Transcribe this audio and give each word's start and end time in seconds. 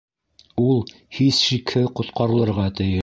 Ул 0.63 0.79
һис 1.17 1.41
шикһеҙ 1.49 1.93
ҡотҡарылырға 2.01 2.67
тейеш. 2.81 2.99